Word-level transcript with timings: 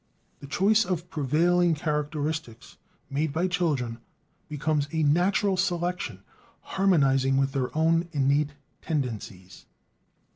The 0.39 0.47
choice 0.47 0.83
of 0.83 1.11
prevailing 1.11 1.75
characteristics 1.75 2.75
made 3.11 3.31
by 3.31 3.47
children 3.47 3.99
becomes 4.49 4.87
a 4.91 5.03
"natural 5.03 5.57
selection" 5.57 6.23
harmonizing 6.61 7.37
with 7.37 7.51
their 7.51 7.69
own 7.77 8.07
innate 8.11 8.53
tendencies. 8.81 9.67